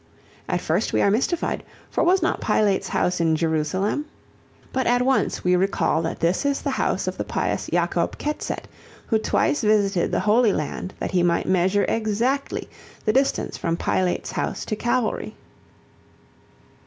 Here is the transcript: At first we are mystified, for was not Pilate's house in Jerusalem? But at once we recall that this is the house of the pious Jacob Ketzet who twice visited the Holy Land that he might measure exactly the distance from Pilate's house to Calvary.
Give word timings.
At 0.49 0.61
first 0.61 0.93
we 0.93 1.01
are 1.03 1.11
mystified, 1.11 1.61
for 1.91 2.03
was 2.03 2.23
not 2.23 2.41
Pilate's 2.41 2.87
house 2.87 3.19
in 3.19 3.35
Jerusalem? 3.35 4.07
But 4.73 4.87
at 4.87 5.03
once 5.03 5.43
we 5.43 5.55
recall 5.55 6.01
that 6.01 6.19
this 6.21 6.43
is 6.43 6.59
the 6.63 6.71
house 6.71 7.05
of 7.07 7.19
the 7.19 7.23
pious 7.23 7.69
Jacob 7.71 8.17
Ketzet 8.17 8.65
who 9.05 9.19
twice 9.19 9.61
visited 9.61 10.09
the 10.11 10.21
Holy 10.21 10.53
Land 10.53 10.95
that 10.97 11.11
he 11.11 11.21
might 11.21 11.45
measure 11.47 11.85
exactly 11.87 12.67
the 13.05 13.13
distance 13.13 13.57
from 13.59 13.77
Pilate's 13.77 14.31
house 14.31 14.65
to 14.65 14.75
Calvary. 14.75 15.35